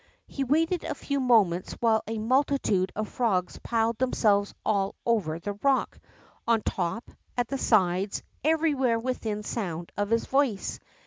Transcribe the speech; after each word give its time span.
'^ 0.01 0.03
He 0.25 0.43
waited 0.43 0.83
a 0.83 0.95
few 0.95 1.19
moments 1.19 1.73
while 1.73 2.01
a 2.07 2.17
multitude 2.17 2.91
of 2.95 3.07
frogs 3.07 3.59
piled 3.61 3.99
themselves 3.99 4.51
all 4.65 4.95
over 5.05 5.37
the 5.37 5.53
rock, 5.61 5.99
on 6.47 6.63
top, 6.63 7.11
at 7.37 7.49
the 7.49 7.59
sides, 7.59 8.23
everywhere 8.43 8.97
within 8.97 9.43
sound 9.43 9.91
of 9.95 10.09
his 10.09 10.25
voice. 10.25 10.79